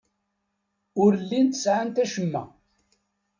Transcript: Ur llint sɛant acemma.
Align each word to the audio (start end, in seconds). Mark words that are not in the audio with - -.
Ur 1.03 1.11
llint 1.25 1.59
sɛant 1.63 2.01
acemma. 2.03 2.43